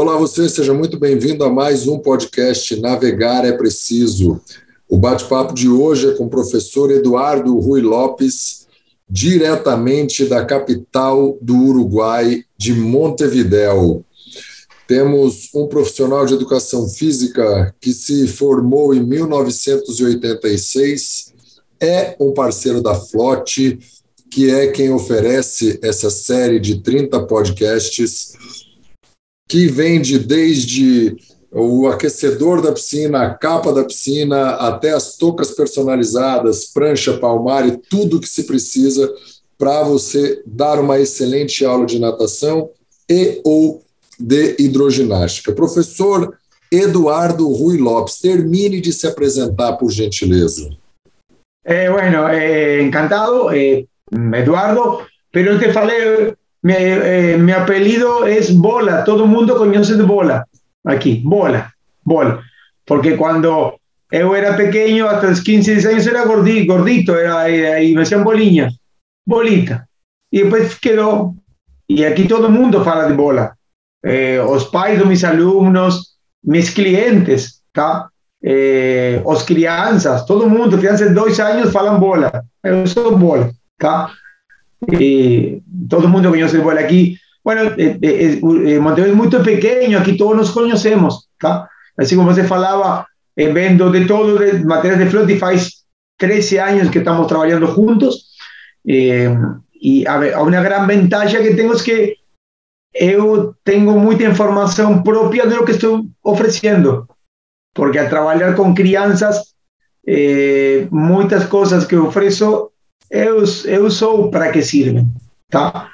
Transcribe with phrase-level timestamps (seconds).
[0.00, 4.40] Olá, você, seja muito bem-vindo a mais um podcast Navegar é Preciso.
[4.88, 8.66] O bate-papo de hoje é com o professor Eduardo Rui Lopes,
[9.06, 14.02] diretamente da capital do Uruguai, de Montevidéu.
[14.88, 21.34] Temos um profissional de educação física que se formou em 1986,
[21.78, 23.78] é um parceiro da Flote,
[24.30, 28.32] que é quem oferece essa série de 30 podcasts
[29.50, 31.16] que vende desde
[31.50, 37.76] o aquecedor da piscina, a capa da piscina, até as toucas personalizadas, prancha, palmar e
[37.76, 39.12] tudo que se precisa
[39.58, 42.70] para você dar uma excelente aula de natação
[43.10, 43.82] e ou
[44.16, 45.52] de hidroginástica.
[45.52, 46.32] Professor
[46.70, 50.70] Eduardo Rui Lopes, termine de se apresentar, por gentileza.
[51.64, 53.84] Eh, bueno, eh, encantado, eh,
[54.34, 55.00] Eduardo,
[55.32, 56.74] pero te falei, mi,
[57.38, 60.46] mi, apellido es Bola, todo el mundo conoce de Bola,
[60.84, 62.42] aquí, Bola, Bola,
[62.84, 63.78] porque cuando
[64.10, 67.48] yo era pequeño, hasta los 15, 16 años, era gordito, gordito era,
[67.82, 68.70] y me decían Boliña,
[69.24, 69.86] Bolita,
[70.30, 71.34] y después quedó,
[71.86, 73.56] y aquí todo el mundo fala de Bola,
[74.02, 78.10] eh, os pais de mis alumnos, mis clientes, ¿tá?
[78.42, 82.30] Eh, os crianças, todo mundo, crianças de dois anos falam bola.
[82.64, 83.50] Eu sou bola?
[84.90, 87.16] E todo mundo conhece bola aqui.
[87.44, 91.68] Bueno, eh, eh, eh, Montevideo é muito pequeno, aqui todos nos conhecemos, tá?
[91.96, 95.84] Assim como você falava, eh, vendo de todo, de matérias de flote, faz
[96.18, 98.30] 13 anos que estamos trabalhando juntos.
[98.86, 99.30] Eh,
[99.82, 102.16] e a, a uma grande vantagem que tenho é que
[102.92, 107.06] eu tenho muita informação própria de lo que estou oferecendo
[107.72, 109.56] porque al trabajar con crianzas,
[110.04, 112.72] eh, muchas cosas que ofrezo,
[113.10, 115.06] eu, eu sou para que sirven.
[115.48, 115.90] Tá?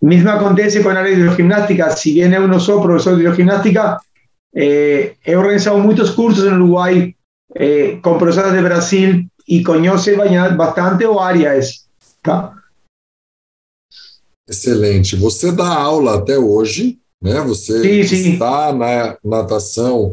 [0.00, 4.00] Mismo acontece con la ley de hidrogimnástica, si bien eu não sou profesor de hidrogimnástica,
[4.54, 7.16] eh, he organizado muchos cursos en Uruguay
[7.54, 11.82] eh, con profesores de Brasil y conoce bastante o área esse.
[12.20, 12.54] Tá?
[14.48, 15.16] Excelente.
[15.16, 17.40] Você dá aula até hoje, né?
[17.40, 18.32] Você sim, sim.
[18.32, 20.12] está na natação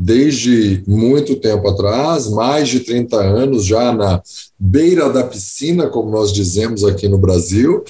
[0.00, 4.22] desde muito tempo atrás, mais de 30 anos já na
[4.56, 7.82] beira da piscina, como nós dizemos aqui no Brasil,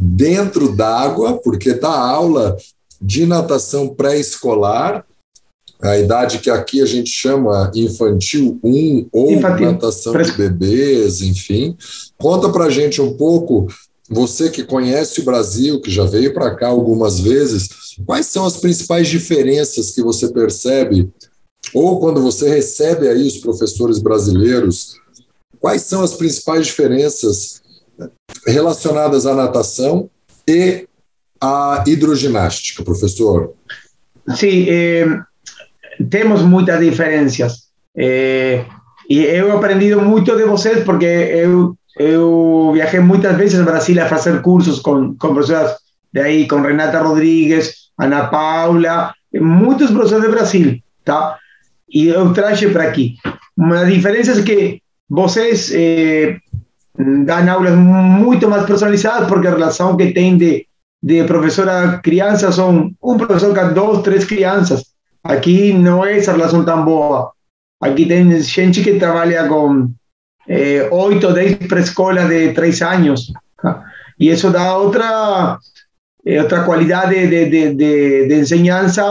[0.00, 2.56] dentro d'água, porque dá aula
[3.00, 5.04] de natação pré-escolar,
[5.82, 9.72] a idade que aqui a gente chama infantil 1 ou infantil.
[9.72, 11.76] natação de bebês, enfim.
[12.18, 13.66] Conta para gente um pouco,
[14.08, 17.68] você que conhece o Brasil, que já veio para cá algumas vezes,
[18.06, 21.10] quais são as principais diferenças que você percebe
[21.74, 24.96] ou quando você recebe aí os professores brasileiros,
[25.58, 27.62] quais são as principais diferenças
[28.46, 30.08] relacionadas à natação
[30.46, 30.88] e
[31.40, 33.52] à hidroginástica, professor?
[34.34, 35.06] Sim, eh,
[36.08, 37.70] temos muitas diferenças.
[37.96, 38.64] Eh,
[39.08, 44.06] e eu aprendi muito de vocês porque eu, eu viajei muitas vezes ao Brasil a
[44.06, 45.76] fazer cursos com, com professoras
[46.12, 51.38] de aí, com Renata Rodrigues, Ana Paula, muitos professores de Brasil, tá?
[51.92, 53.16] E eu trago para aqui.
[53.56, 56.38] Uma diferença é que vocês eh,
[56.96, 60.66] dão aulas muito mais personalizadas, porque a relação que tem de,
[61.02, 64.84] de professor a criança são um professor com duas, três crianças.
[65.22, 67.32] Aqui não é essa relação tão boa.
[67.82, 69.90] Aqui tem gente que trabalha com
[70.48, 73.32] eh, oito, dez pré-escola de três anos.
[74.18, 75.58] E isso dá outra,
[76.24, 79.02] eh, outra qualidade de, de, de, de enseñanza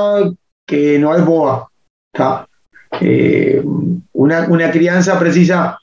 [0.67, 1.67] que não é boa.
[2.13, 2.45] Tá?
[3.01, 3.61] Eh,
[4.13, 5.77] una, una, crianza precisa.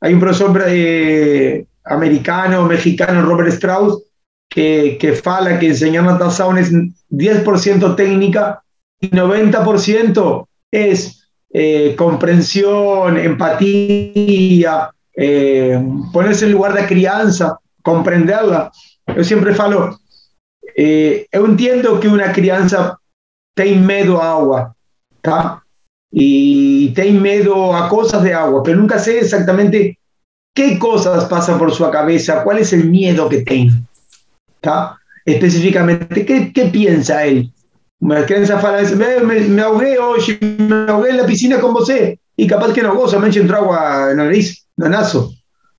[0.00, 4.02] Hay un profesor eh, americano, mexicano, Robert Strauss,
[4.48, 6.72] que, que fala que enseñar natación es
[7.10, 8.62] 10% técnica
[9.00, 14.90] y 90% es eh, comprensión, empatía,
[16.12, 18.70] ponerse en lugar de crianza, comprenderla.
[19.16, 19.98] Yo siempre falo,
[20.76, 22.98] yo entiendo que una crianza
[23.54, 24.76] tiene miedo a agua,
[25.20, 25.62] ¿tá?
[26.10, 29.98] Y tiene miedo a cosas de agua, pero nunca sé exactamente
[30.54, 33.72] qué cosas pasan por su cabeza, cuál es el miedo que tiene.
[34.60, 34.98] ¿Tá?
[35.24, 37.52] Específicamente, ¿qué, qué piensa él?
[38.00, 41.92] Una crianza fala, me, me, me ahogué hoy, me ahogué en la piscina con vos,
[42.36, 45.32] y capaz que no goza, me entró agua en la nariz, no nazo.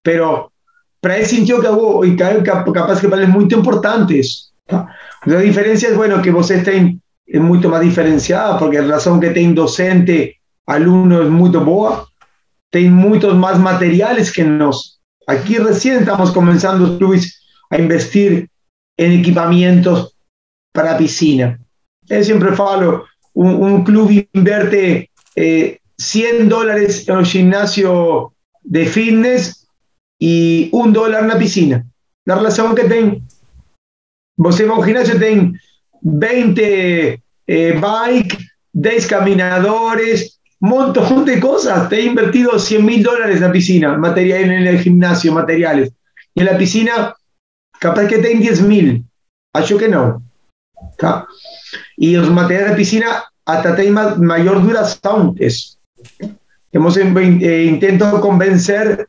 [0.04, 0.52] Pero
[1.00, 4.50] para él sintió que hago, y capaz que para él es muy importante eso.
[5.26, 6.94] La diferencia es, bueno, que vos estés
[7.30, 12.08] es mucho más diferenciada, porque la razón que tiene docente, alumno es muy boa,
[12.72, 15.00] tiene muchos más materiales que nos.
[15.28, 17.40] Aquí recién estamos comenzando, Luis,
[17.70, 18.50] a investir
[18.98, 20.16] en equipamientos
[20.74, 21.60] para piscina.
[22.10, 23.06] Eu sempre falo,
[23.36, 28.32] um, um clube inverte eh, 100 dólares no ginásio
[28.64, 29.68] de fitness
[30.20, 31.86] e um dólar na piscina.
[32.26, 33.24] Na relação que tem.
[34.38, 35.54] Você vai ao ginásio, tem
[36.02, 38.38] 20 eh, bike,
[38.74, 41.90] 10 caminadores, montón de cosas.
[41.90, 45.92] Te he invertido 100 mil dólares en la piscina, material, en el gimnasio, materiales.
[46.36, 47.16] Y en la piscina,
[47.80, 49.04] capaz que ten 10 mil.
[49.54, 50.22] Acho que no.
[51.98, 55.36] Y los materiales de piscina hasta tienen mayor duración.
[56.72, 59.08] Hemos eh, intento convencer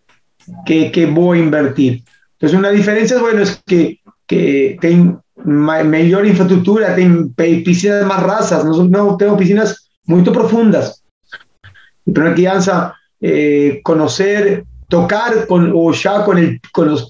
[0.64, 2.02] que, que voy a invertir.
[2.32, 4.78] Entonces, una diferencia bueno, es que, que
[5.44, 8.64] mejor infraestructura, tienen piscinas más rasas.
[8.64, 11.02] Nosotros no tenemos piscinas muy profundas.
[12.04, 16.60] Pero crianza, eh, conocer, tocar con, o ya con, el,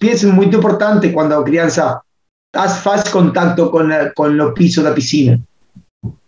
[0.03, 2.03] es muy importante cuando la crianza
[2.53, 5.41] hace contacto con, con los pisos de la piscina.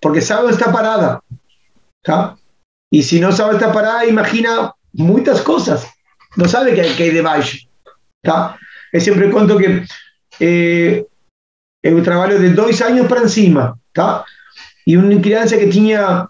[0.01, 1.23] Porque sabe dónde está parada.
[2.91, 5.89] Y si no sabe estar parada, imagina muchas cosas.
[6.37, 7.43] No sabe qué, hay debajo.
[8.25, 9.85] Yo siempre cuento que
[10.41, 11.07] eh,
[11.85, 13.79] un trabajo de dos años para encima.
[14.85, 16.29] Y una crianza que tenía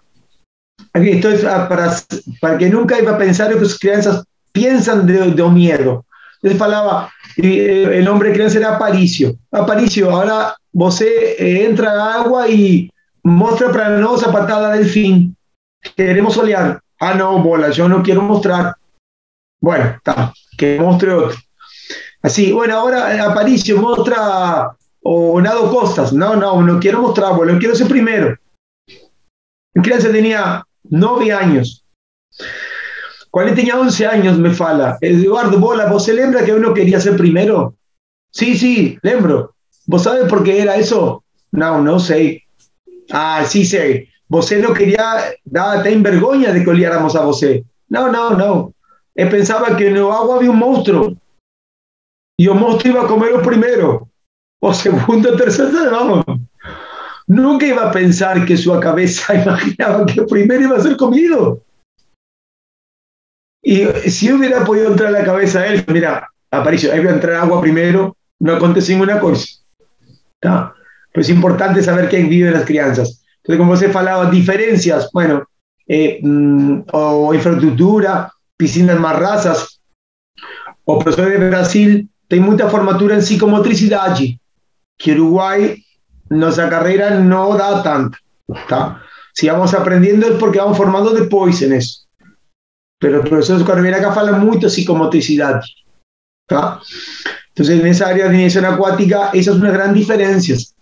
[0.93, 1.91] esto es para,
[2.39, 6.05] para que nunca iba a pensar que sus crianças piensan de, de miedo.
[6.35, 9.35] Entonces falaba, eh, el nombre de criança era Aparicio.
[9.51, 12.91] Aparicio, ahora você eh, entra a agua y
[13.23, 15.35] muestra para nosotros a patada del fin.
[15.95, 16.79] Queremos olear.
[16.99, 18.75] Ah, no, bola, yo no quiero mostrar.
[19.61, 21.37] Bueno, está, que muestre otro.
[22.21, 26.13] Así, bueno, ahora eh, Aparicio muestra o Nado Costas.
[26.13, 28.37] No, no, no quiero mostrar, bueno, quiero ser primero.
[29.75, 31.85] Mi criança tenía 9 años.
[33.29, 37.17] Cuando tenía 11 años me fala, Eduardo, bola, ¿vos se lembra que uno quería ser
[37.17, 37.75] primero?
[38.31, 39.55] Sí, sí, lembro.
[39.85, 41.23] ¿Vos sabes por qué era eso?
[41.51, 42.43] No, no sé.
[43.11, 44.09] Ah, sí sé.
[44.27, 47.43] Vos no quería, daba en vergüenza de que oliáramos a vos.
[47.89, 48.73] No, no, no.
[49.15, 51.13] Él pensaba que en el agua había un monstruo.
[52.37, 54.09] Y el monstruo iba a comer primero.
[54.65, 56.23] O segundo, tercero, vamos.
[57.27, 61.61] Nunca iba a pensar que su cabeza imaginaba que primero iba a ser comido.
[63.61, 67.15] Y si hubiera podido entrar a la cabeza de él, mira, Aparicio, ahí voy a
[67.15, 69.45] entrar agua primero, no acontece ninguna cosa.
[70.39, 70.71] Pero
[71.15, 73.21] es importante saber quién vive las crianzas.
[73.37, 75.43] Entonces, como se falaba, diferencias, bueno,
[75.87, 79.81] eh, mm, o infraestructura, piscinas más rasas,
[80.85, 84.39] o profesores de Brasil, hay mucha formatura en psicomotricidad allí,
[85.03, 85.83] que Uruguay
[86.29, 88.17] nuestra carrera no da tanto.
[89.33, 92.07] Si vamos aprendiendo es porque vamos formando después en eso.
[92.99, 95.61] Pero el profesor Carrera acá habla mucho de psicomotricidad.
[96.47, 100.73] Entonces, en esa área de iniciación acuática, esas son las grandes diferencias.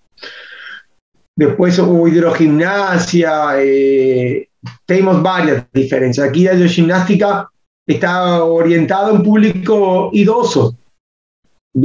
[1.36, 4.50] Después hubo hidrogimnasia, eh,
[4.86, 6.28] tenemos varias diferencias.
[6.28, 7.50] Aquí la hidrogimnástica
[7.88, 10.78] está orientada a un público idoso,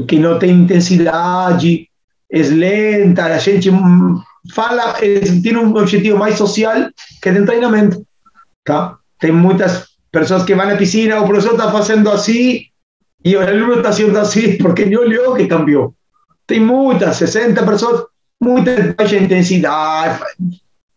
[0.06, 1.88] que no tiene intensidad allí,
[2.28, 3.70] es lenta, la gente
[4.52, 4.96] fala,
[5.42, 8.02] tiene un objetivo más social que de entrenamiento.
[9.20, 12.70] Hay muchas personas que van a la piscina, o profesor está haciendo así,
[13.22, 15.94] y el alumno está haciendo así, porque yo leo que cambió.
[16.48, 18.02] Hay muchas, 60 personas,
[18.38, 20.20] mucha baja intensidad,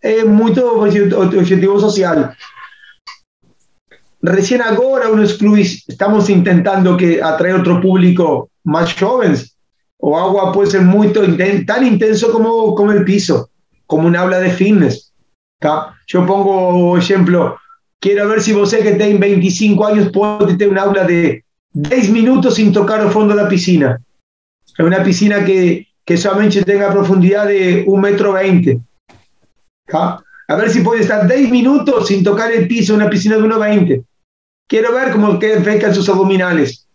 [0.01, 2.35] es mucho objetivo social.
[4.21, 9.55] Recién ahora unos clubes estamos intentando que atraer otro público más jóvenes,
[9.99, 13.49] o agua puede ser muy tan intenso como, el piso,
[13.85, 15.13] como un aula de fitness.
[16.07, 17.57] Yo pongo ejemplo,
[17.99, 22.55] quiero ver si vos que tenés 25 años puede tener un aula de 10 minutos
[22.55, 24.01] sin tocar el fondo de la piscina.
[24.77, 28.33] Es una piscina que, que solamente tenga profundidad de 1,20 metro.
[28.33, 28.79] 20.
[30.47, 33.43] A ver si puede estar 10 minutos sin tocar el piso en una piscina de
[33.43, 34.05] 1,20.
[34.67, 36.87] Quiero ver cómo quedan sus abdominales.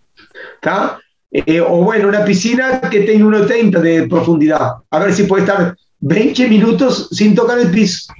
[1.36, 4.74] Eh, o bueno, una piscina que tenga 1,30 de profundidad.
[4.88, 8.12] A ver si puede estar 20 minutos sin tocar el piso.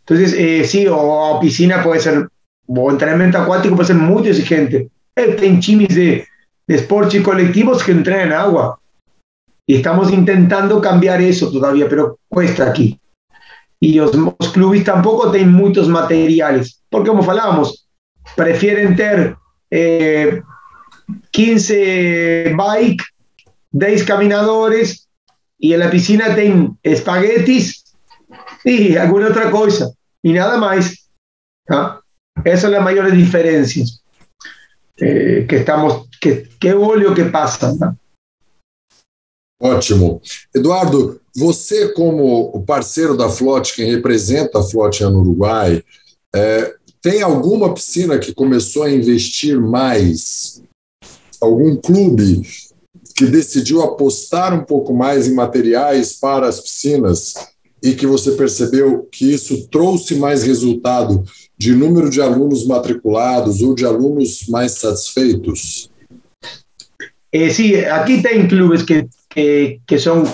[0.00, 2.26] Entonces, eh, sí, o, piscina puede ser,
[2.66, 4.88] o entrenamiento acuático puede ser muy exigente.
[5.14, 6.26] Hay chimis de,
[6.66, 8.80] de y colectivos que entrenan agua.
[9.66, 12.98] Y estamos intentando cambiar eso todavía, pero cuesta aquí.
[13.78, 14.12] Y los,
[14.54, 17.86] clubes tampoco tienen muchos materiales, porque como hablábamos,
[18.36, 19.36] prefieren tener
[19.70, 20.40] eh,
[21.30, 23.02] 15 bike,
[23.72, 25.08] 10 caminadores
[25.58, 27.84] y en la piscina tienen espaguetis
[28.64, 29.90] y alguna otra cosa
[30.22, 31.10] y nada más.
[31.68, 32.00] ¿ah?
[32.44, 34.02] Esas son las mayores diferencias
[34.96, 37.96] eh, que estamos, que, que óleo que pasa.
[39.58, 40.20] Ótimo.
[40.54, 45.82] Eduardo, você, como parceiro da Flote, quem representa a Flote no Uruguai,
[46.34, 50.62] é, tem alguma piscina que começou a investir mais?
[51.40, 52.42] Algum clube
[53.14, 57.34] que decidiu apostar um pouco mais em materiais para as piscinas
[57.82, 61.24] e que você percebeu que isso trouxe mais resultado
[61.58, 65.90] de número de alunos matriculados ou de alunos mais satisfeitos?
[67.32, 70.24] Eh, sí, aquí tem clubes que, que, que son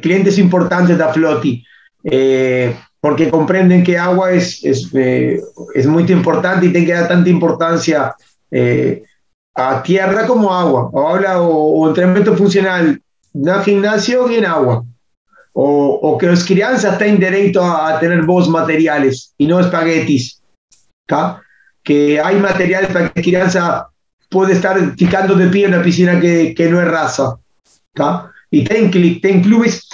[0.00, 1.64] clientes importantes da Floti,
[2.04, 5.40] eh, porque comprenden que agua es, es, eh,
[5.74, 8.14] es, muy importante y tiene que dar tanta importancia
[8.50, 9.02] eh,
[9.54, 13.00] a tierra como agua, o o, entrenamiento funcional
[13.32, 14.84] no gimnasio y en agua,
[15.52, 20.40] o, o que los crianzas tengan derecho a, tener vos materiales y no espaguetis,
[21.06, 21.40] ¿tá?
[21.82, 23.88] que hay materiales para que crianza
[24.28, 27.36] puede estar ficando de pie en una piscina que, que no es raza,
[27.92, 28.32] ¿tá?
[28.50, 29.88] y ten, ten clubes,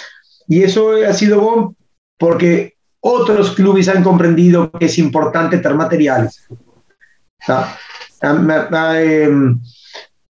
[0.48, 1.74] y eso ha sido bueno
[2.18, 6.46] porque otros clubes han comprendido que es importante tener materiales.
[7.46, 7.76] ¿Tá?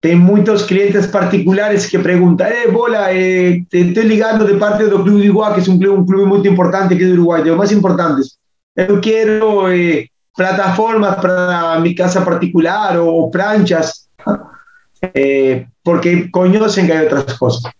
[0.03, 5.01] Hay muchos clientes particulares que preguntan, eh, bola, eh, te estoy ligando de parte del
[5.01, 7.43] Club de Iguá, que es un club, un club muy importante que es de Uruguay,
[7.43, 8.39] de los más importantes.
[8.75, 14.09] Yo quiero eh, plataformas para mi casa particular o, planchas,
[15.01, 17.73] eh, porque conocen que hay otras cosas.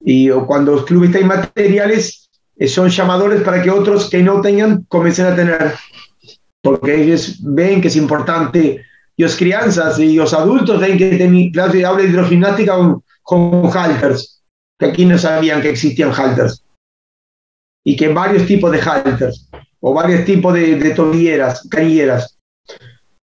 [0.00, 4.84] Y cuando los clubes tienen materiales, eh, son llamadores para que otros que no tengan
[4.84, 5.74] comiencen a tener,
[6.64, 8.82] porque ellos ven que es importante.
[9.18, 14.42] Los crianzas y los adultos tienen que tener clase de aula hidrogimnástica con, con halters,
[14.78, 16.64] que aquí no sabían que existían halters.
[17.84, 22.38] Y que varios tipos de halters, o varios tipos de, de tobilleras, canilleras.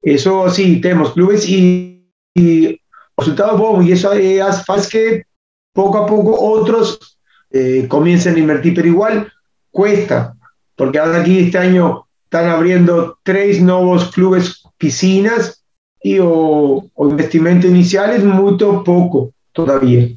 [0.03, 2.79] Eso sí, tenemos clubes y, y
[3.17, 5.25] resultados buenos, y eso hace que
[5.73, 7.19] poco a poco otros
[7.51, 9.33] eh, comiencen a invertir, pero igual
[9.71, 10.37] cuesta,
[10.77, 15.65] porque ahora aquí este año están abriendo tres nuevos clubes piscinas
[16.03, 20.17] y o, o investimento inicial es muy poco todavía.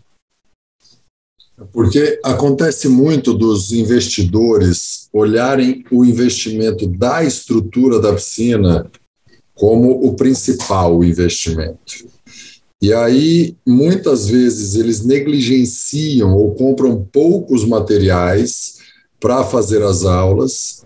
[1.72, 8.90] Porque acontece muito dos investidores olharem o investimento da estrutura da piscina
[9.56, 12.08] como o principal investimento.
[12.80, 18.76] E aí, muitas vezes, eles negligenciam ou compram poucos materiais
[19.20, 20.83] para fazer as aulas,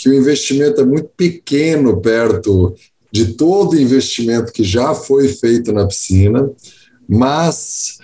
[0.00, 2.74] que o investimento é muito pequeno perto
[3.12, 6.50] de todo o investimento que já foi feito na piscina,
[7.06, 7.98] mas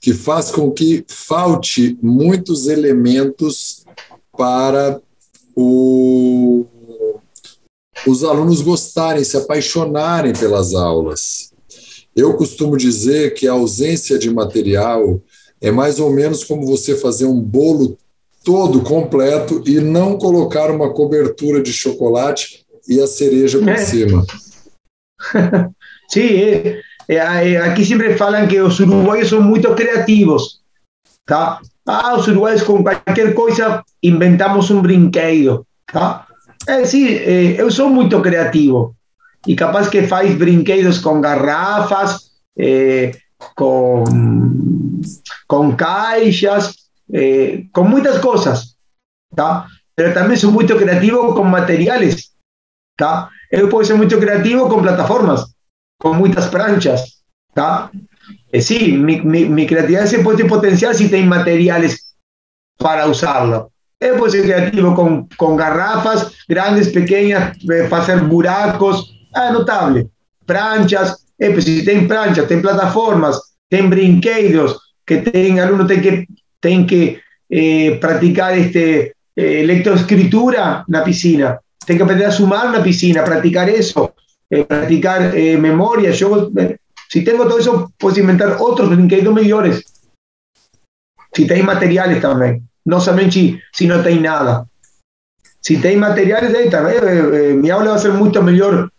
[0.00, 3.84] que faz com que falte muitos elementos
[4.34, 5.02] para
[5.54, 6.64] o,
[8.06, 11.52] os alunos gostarem, se apaixonarem pelas aulas.
[12.16, 15.20] Eu costumo dizer que a ausência de material
[15.60, 17.98] é mais ou menos como você fazer um bolo
[18.48, 23.76] todo completo e não colocar uma cobertura de chocolate e a cereja por é.
[23.76, 24.24] cima.
[26.08, 30.62] Sim, é, é, aqui sempre falam que os uruguaios são muito criativos,
[31.26, 31.60] tá?
[31.86, 36.26] Ah, os uruguaios com qualquer coisa inventamos um brinquedo, tá?
[36.66, 38.96] É, sim, eu sou muito criativo.
[39.46, 43.16] y capaz que faz brinquedos con garrafas, eh,
[43.54, 45.00] con,
[45.46, 46.77] con caixas,
[47.12, 48.78] eh, con muchas cosas,
[49.94, 52.36] pero también soy muy creativo con materiales.
[52.96, 53.30] ¿tá?
[53.50, 55.54] Yo puedo ser muy creativo con plataformas,
[55.98, 57.24] con muchas planchas.
[58.52, 62.16] Eh, sí, mi, mi, creatividad se puede potenciar si tengo materiales
[62.76, 63.72] para usarlo.
[64.00, 67.56] Yo puedo ser creativo con, con garrafas grandes, pequeñas,
[67.90, 70.10] para hacer buracos, Ah, notable.
[70.46, 76.26] Pranchas, eh, pues si tem pranchas, tem plataformas, tem brinquedos, que ten alumnos ten que,
[76.60, 82.66] ten que eh, practicar este, eh, lectoescritura en la piscina, ten que aprender a sumar
[82.66, 84.14] en la piscina, practicar eso,
[84.50, 86.12] eh, practicar eh, memoria.
[86.12, 89.84] Si tengo todo eso, puedo inventar otros brinquedos mejores.
[91.32, 94.66] Si tenéis materiales también, no solamente si, si no tenéis nada.
[95.60, 98.90] Si tenéis materiales, eh, mi aula va a ser mucho mejor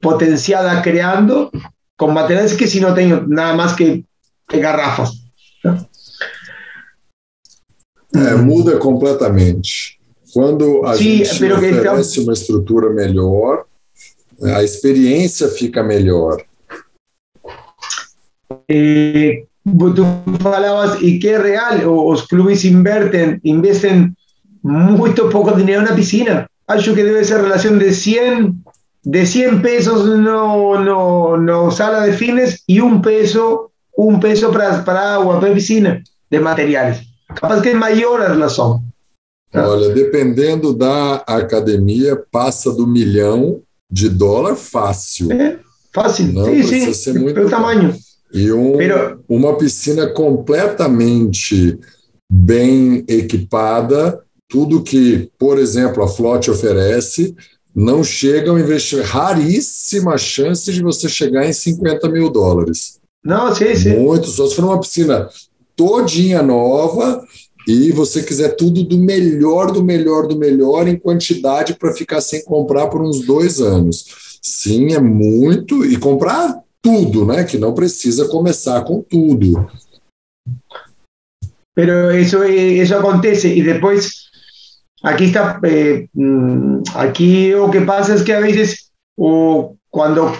[0.00, 1.50] potenciada creando
[1.96, 4.04] con materiales que si no tengo nada más que
[4.48, 5.24] garrafas.
[8.14, 9.98] É, muda completamente.
[10.32, 13.64] Quando a Sim, gente oferece uma estrutura melhor,
[14.42, 16.42] a experiência fica melhor.
[18.68, 20.06] Eh, tú
[20.40, 24.16] falabas, y que é real, os clubes inverten, investen
[24.62, 26.46] muito pouco dinheiro na piscina.
[26.66, 28.64] Acho que debe ser relación de 100
[29.04, 34.84] de 100 pesos no, no, no sala de fines y un peso un peso para,
[34.84, 37.13] para agua, para piscina, de materiales.
[37.34, 38.82] Capaz que é maior a relação.
[39.54, 45.30] Olha, dependendo da academia, passa do milhão de dólar fácil.
[45.32, 45.60] É,
[45.92, 46.32] fácil.
[46.32, 47.96] Não sim, precisa sim, ser muito pelo tamanho.
[48.32, 49.22] E um, Pero...
[49.28, 51.78] uma piscina completamente
[52.30, 57.36] bem equipada, tudo que, por exemplo, a Flote oferece,
[57.74, 59.02] não chega a investir.
[59.04, 62.98] Raríssima chance de você chegar em 50 mil dólares.
[63.24, 63.98] Não, sim, sim.
[63.98, 65.28] Muito, só se for uma piscina
[65.76, 67.24] todinha nova
[67.66, 72.44] e você quiser tudo do melhor, do melhor, do melhor em quantidade para ficar sem
[72.44, 74.38] comprar por uns dois anos.
[74.42, 75.84] Sim, é muito.
[75.84, 77.44] E comprar tudo, né?
[77.44, 79.66] Que não precisa começar com tudo.
[81.74, 84.30] Pero eso, eso acontece y después
[85.02, 90.32] aquí está, eh, mm, aquí lo que pasa es que a veces o cuando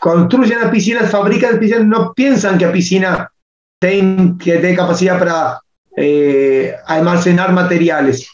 [0.00, 3.32] construyen las piscinas, fabrican piscinas, no piensan que la piscina
[3.78, 5.60] tiene, que tiene capacidad para
[5.96, 8.28] eh, almacenar materiales.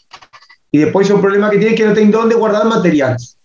[0.71, 3.37] Y después un problema que tiene que no tienen dónde guardar materiales.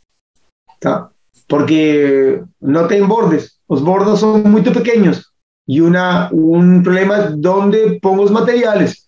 [1.48, 3.60] Porque no tienen bordes.
[3.68, 5.32] Los bordes son muy pequeños.
[5.66, 9.06] Y una, un problema donde pongo los materiales.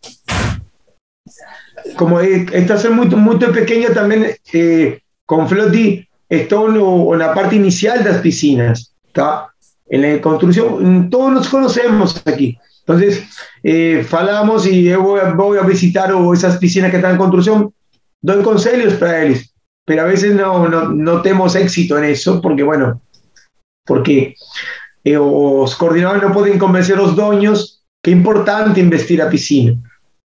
[1.96, 8.02] Como esta es muy, muy pequeña también, eh, con Flotti, está en la parte inicial
[8.02, 8.92] de las piscinas.
[9.06, 9.52] ¿está?
[9.86, 12.58] En la construcción, todos nos conocemos aquí.
[12.88, 13.28] Entonces,
[13.62, 17.74] eh, falamos y yo voy, voy, a visitar esas piscinas que están en construcción,
[18.22, 19.54] doy consejos para ellos,
[19.84, 23.02] pero a veces no, no, no tenemos éxito en eso, porque bueno,
[23.84, 24.34] porque
[25.04, 25.18] eh,
[25.78, 29.78] coordinadores no pueden convencer a los dueños que es importante investir a piscina.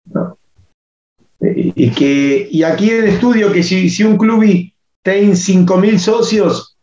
[0.07, 0.37] ¿no?
[1.39, 4.43] Y, que, y aquí en el estudio que si, si un club
[5.01, 6.77] tiene 5.000 socios,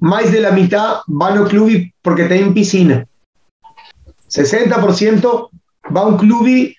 [0.00, 1.70] más de la mitad van al club
[2.02, 3.06] porque tienen piscina.
[4.32, 5.50] 60%
[5.94, 6.74] va a un club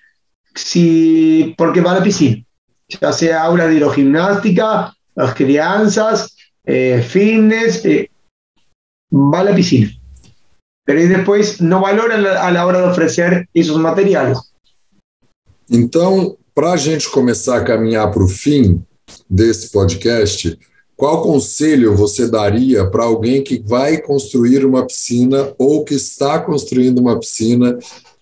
[0.54, 2.44] si, porque va a la piscina,
[2.88, 8.10] ya sea aula de hidrogimnástica, las crianzas, eh, fitness, eh,
[9.12, 9.90] va a la piscina.
[10.84, 14.38] Pero después no valoran a la hora de ofrecer esos materiales.
[15.70, 18.84] Então, para a gente começar a caminhar para o fim
[19.28, 20.58] desse podcast,
[20.96, 27.00] Qual conselho você daria para alguém que vai construir uma piscina ou que está construindo
[27.00, 27.76] uma piscina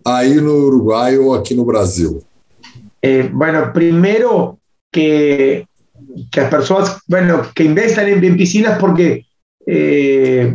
[0.05, 2.23] aí no Uruguai ou aqui no Brasil?
[3.03, 4.59] Eh, bueno, primero
[4.91, 5.67] que,
[6.31, 9.27] que as pessoas, bueno, que investam em, piscinas porque
[9.67, 10.55] eh,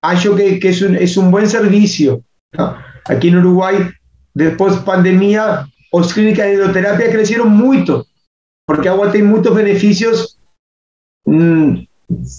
[0.00, 2.22] acho que, que es, un, es un buen servicio.
[2.56, 2.76] ¿no?
[3.06, 3.76] Aquí en Uruguay,
[4.34, 8.06] después de pandemia, las clínicas de hidroterapia crecieron mucho,
[8.66, 10.38] porque agua tiene muchos beneficios
[11.24, 11.86] Mm,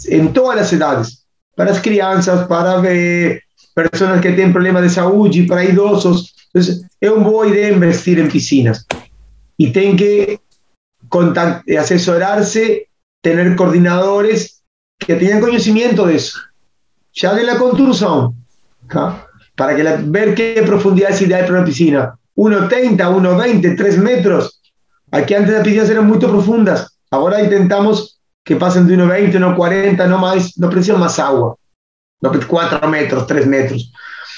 [0.05, 2.81] en todas las edades, para las crianzas, para
[3.73, 6.35] personas que tienen problemas de salud y para idosos.
[6.53, 8.85] Entonces, es una buena idea investir en piscinas.
[9.57, 10.39] Y tienen que
[11.77, 12.89] asesorarse,
[13.21, 14.63] tener coordinadores
[14.99, 16.39] que tengan conocimiento de eso.
[17.13, 18.35] Ya de la construcción,
[19.55, 22.17] para que ver qué profundidad es ideal para una piscina.
[22.35, 24.61] 1,30, 1,20, 3 metros.
[25.11, 26.97] Aquí antes las piscinas eran muy profundas.
[27.11, 28.12] Ahora intentamos
[28.43, 31.55] que pasen de 1,20, 1,40, no más, no precisan más agua,
[32.21, 33.91] no 4 metros, 3 metros.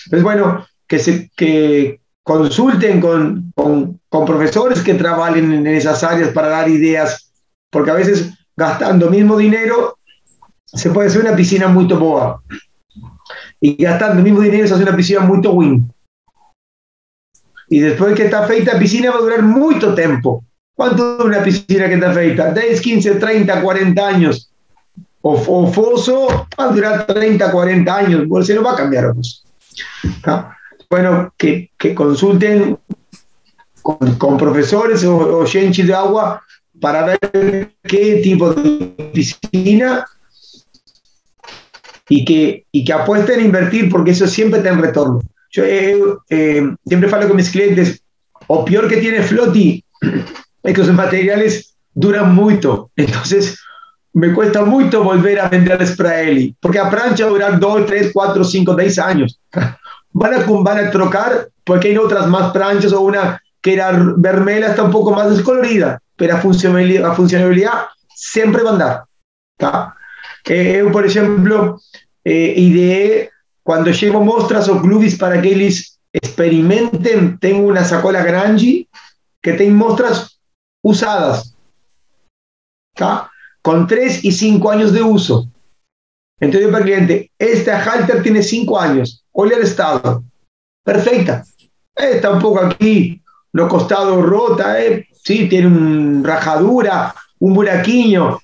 [0.06, 6.48] Entonces, bueno, que, se, que consulten con, con, profesores que trabajen en esas áreas para
[6.48, 7.32] dar ideas,
[7.70, 9.98] porque a veces gastando mismo dinero
[10.65, 12.41] se puede hacer una piscina muy boa.
[13.60, 15.91] Y gastando mismo dinero se hace una piscina muy win.
[17.68, 20.44] Y después que está feita la piscina va a durar mucho tiempo.
[20.76, 22.54] ¿Cuánto dura una piscina que está feita?
[22.54, 24.52] 10, 15, 30, 40 años.
[25.22, 28.28] O, o foso va a durar 30, 40 años.
[28.28, 29.14] Bueno, se no va a cambiar.
[29.14, 29.44] Pues.
[30.90, 32.78] Bueno, que, que, consulten
[33.82, 36.44] con, con profesores o, o de agua
[36.80, 40.06] para ver qué tipo de piscina
[42.10, 45.22] y que, y que apuesten a invertir porque eso siempre está en retorno.
[45.52, 45.98] Yo eh,
[46.30, 48.02] eh, siempre falo con mis clientes,
[48.48, 49.84] o peor que tiene Flotti,
[50.65, 52.91] es que los materiales duran mucho.
[52.95, 53.58] Entonces,
[54.13, 58.43] me cuesta mucho volver a venderles para él, porque a prancha durar 2, 3, 4,
[58.43, 59.39] 5, 10 años.
[60.17, 64.67] Van a, van a trocar porque hay otras más pranchas o una que era vermela
[64.67, 68.73] está un poco más descolorida, pero a funcionalidad, a funcionalidad siempre va a
[69.60, 69.93] andar.
[70.45, 71.82] Eh, yo, por ejemplo,
[72.23, 73.30] eh, ideé
[73.62, 78.88] cuando llevo mostras o clubes para que ellos experimenten, tengo una sacola grande
[79.41, 80.35] que tengo mostras
[80.86, 81.56] usadas,
[83.63, 85.48] con 3 y 5 años de uso.
[86.39, 90.24] Entonces, para el cliente, este halter tiene 5 años, olha el estado.
[90.84, 91.43] Perfecta.
[91.95, 93.19] Eh, está un poco aquí,
[93.52, 95.08] los costados rota, eh.
[95.12, 98.39] sí, tiene una rajadura, un buraquiño.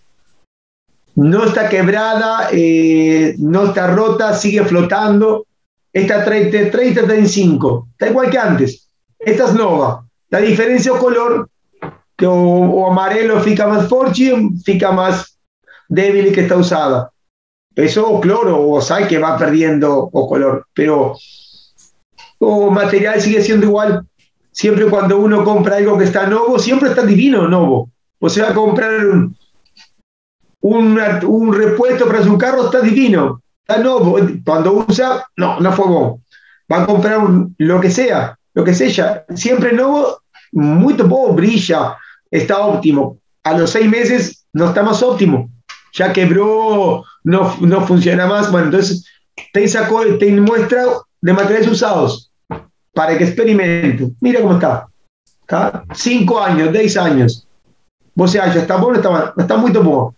[1.13, 5.45] No está quebrada, eh, no está rota, sigue flotando.
[5.93, 8.89] Esta 30, 30, 35, está igual que antes.
[9.19, 10.07] Esta es nova.
[10.29, 11.50] La diferencia de color,
[12.21, 14.31] que o, amarelo fica más fuerte,
[14.63, 15.39] fica más
[15.89, 17.11] débil que está usada.
[17.75, 21.15] Eso o cloro o sal que va perdiendo o color, pero
[22.37, 24.05] o material sigue siendo igual.
[24.51, 27.89] Siempre cuando uno compra algo que está nuevo, siempre está divino nuevo.
[28.19, 29.35] O sea, comprar un,
[30.61, 34.19] un, repuesto para su carro, está divino, está nuevo.
[34.45, 36.21] Cuando usa, no, no bueno.
[36.71, 37.19] Va a comprar
[37.57, 39.25] lo que sea, lo que sea.
[39.33, 41.97] Siempre nuevo, muy poco brilla,
[42.31, 43.17] está óptimo.
[43.43, 45.49] A los seis meses no está más óptimo.
[45.93, 48.51] Ya quebró, no, no funciona más.
[48.51, 49.05] Bueno, entonces
[49.53, 50.85] te sacó, te muestra
[51.21, 52.31] de materiales usados
[52.93, 54.09] para que experimente.
[54.19, 54.87] Mira cómo está.
[55.41, 55.83] ¿Está?
[55.93, 57.47] Cinco años, seis años.
[58.15, 60.15] Vos sea, está bueno, está, está muy bueno.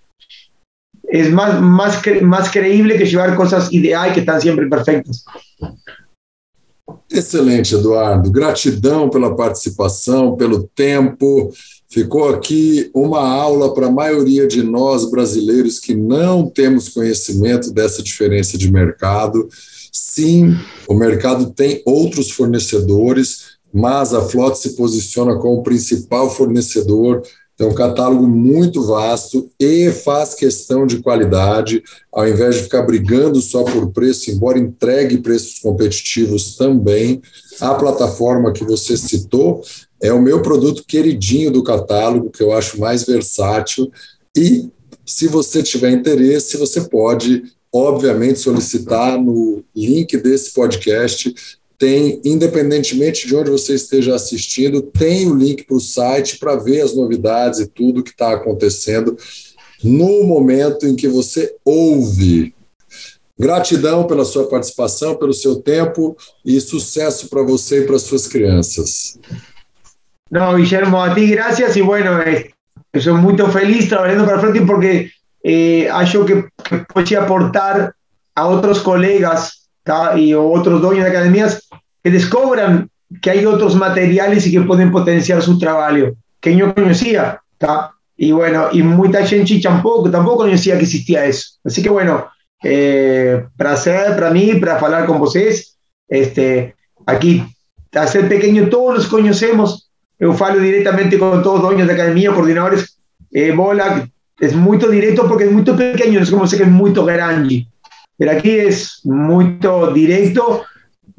[1.03, 5.25] Es más, más, más creíble que llevar cosas ideais que estão sempre perfeitas.
[7.11, 8.31] Excelente, Eduardo.
[8.31, 11.51] Gratidão pela participação, pelo tempo.
[11.93, 18.01] Ficou aqui uma aula para a maioria de nós brasileiros que não temos conhecimento dessa
[18.01, 19.47] diferença de mercado.
[19.91, 27.21] Sim, o mercado tem outros fornecedores, mas a Flot se posiciona como o principal fornecedor.
[27.59, 33.39] É um catálogo muito vasto e faz questão de qualidade, ao invés de ficar brigando
[33.39, 37.21] só por preço, embora entregue preços competitivos também.
[37.61, 39.61] A plataforma que você citou
[40.01, 43.91] é o meu produto queridinho do catálogo, que eu acho mais versátil.
[44.35, 44.69] E
[45.05, 51.33] se você tiver interesse, você pode obviamente, solicitar no link desse podcast.
[51.75, 56.81] Tem, independentemente de onde você esteja assistindo, tem o link para o site para ver
[56.81, 59.17] as novidades e tudo que está acontecendo
[59.83, 62.53] no momento em que você ouve.
[63.37, 69.17] Gratidão pela sua participação, pelo seu tempo e sucesso para você e para suas crianças.
[70.33, 72.51] Não, Guillermo, a ti gracias y bueno, eh,
[72.99, 75.11] soy muy feliz trabajando para Frontin porque
[75.43, 76.45] eh, acho que,
[77.07, 77.93] que aportar
[78.33, 79.69] a otros colegas
[80.15, 81.69] y otros dueños de academias
[82.03, 82.89] que descubran
[83.21, 87.39] que hay otros materiales y que pueden potenciar su trabajo, que yo conocía.
[88.17, 91.59] Y bueno, y mucha gente tampoco, tampoco conocía que existía eso.
[91.63, 92.27] Así que bueno,
[92.63, 95.77] eh, placer para mí, para hablar con vosotros.
[96.07, 97.45] Este, aquí,
[97.91, 99.91] hacer pequeño, todos los conocemos.
[100.19, 102.97] Yo falo directamente con todos los dueños de academia, coordinadores.
[103.31, 104.07] Eh, bola,
[104.39, 107.67] es muy directo porque es muy pequeño, no es como sé que es muy grande.
[108.17, 109.57] Pero aquí es muy
[109.93, 110.63] directo.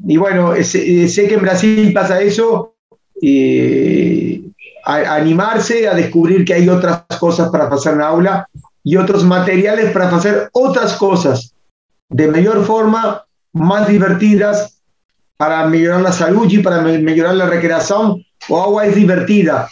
[0.07, 2.75] Y bueno, sé, que en Brasil pasa eso.
[3.21, 4.41] y
[4.85, 8.47] animarse a descubrir que hay otras cosas para hacer en aula
[8.83, 11.55] y otros materiales para hacer otras cosas
[12.09, 14.81] de mejor forma, más divertidas,
[15.37, 18.24] para mejorar la salud y para mejorar la recreación.
[18.49, 19.69] O agua es divertida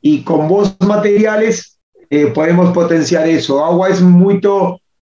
[0.00, 1.78] y con vos materiales
[2.10, 3.64] eh, podemos potenciar eso.
[3.64, 4.40] Agua es muy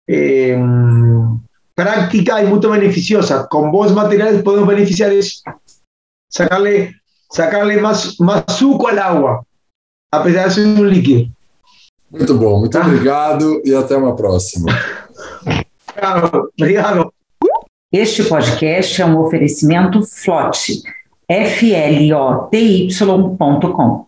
[0.08, 0.60] eh,
[1.76, 3.48] práctica y muy beneficiosa.
[3.48, 5.42] Con vos materiales podemos beneficiar eso.
[6.30, 6.96] Sacarle,
[7.30, 9.44] sacarle más, más suco al agua,
[10.12, 11.30] a pesar de ser un líquido.
[12.10, 12.86] Muito bom, muito ah.
[12.86, 14.72] obrigado e até uma próxima.
[16.58, 17.14] Obrigado.
[17.92, 20.82] Este podcast é um oferecimento FLOT,
[21.30, 24.08] F-L-O-T-Y.com.